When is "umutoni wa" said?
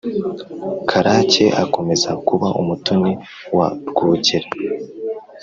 2.61-3.67